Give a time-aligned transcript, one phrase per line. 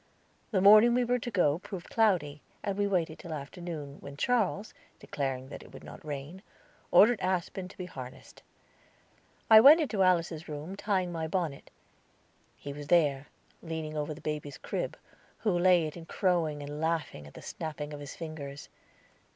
[0.49, 4.73] The morning we were to go proved cloudy, and we waited till afternoon, when Charles,
[4.97, 6.41] declaring that it would not rain,
[6.89, 8.41] ordered Aspen to be harnessed.
[9.47, 11.69] I went into Alice's room tying my bonnet;
[12.57, 13.27] he was there,
[13.61, 14.97] leaning over the baby's crib,
[15.37, 18.69] who lay in it crowing and laughing at the snapping of his fingers.